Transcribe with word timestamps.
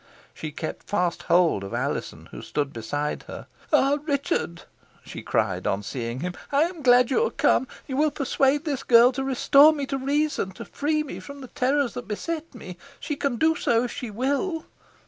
She 0.33 0.51
kept 0.51 0.89
fast 0.89 1.21
hold 1.29 1.63
of 1.63 1.75
Alizon, 1.75 2.29
who 2.31 2.41
stood 2.41 2.73
beside 2.73 3.21
her. 3.27 3.45
"Ah, 3.71 3.99
Richard!" 4.07 4.63
she 5.05 5.21
cried 5.21 5.67
on 5.67 5.83
seeing 5.83 6.21
him, 6.21 6.33
"I 6.51 6.63
am 6.63 6.81
glad 6.81 7.11
you 7.11 7.23
are 7.27 7.29
come. 7.29 7.67
You 7.85 7.97
will 7.97 8.09
persuade 8.09 8.65
this 8.65 8.81
girl 8.81 9.11
to 9.11 9.23
restore 9.23 9.73
me 9.73 9.85
to 9.85 9.99
reason 9.99 10.53
to 10.53 10.65
free 10.65 11.03
me 11.03 11.19
from 11.19 11.41
the 11.41 11.49
terrors 11.49 11.93
that 11.93 12.07
beset 12.07 12.55
me. 12.55 12.77
She 12.99 13.15
can 13.15 13.35
do 13.35 13.53
so 13.55 13.83
if 13.83 13.91
she 13.91 14.09
will." 14.09 14.65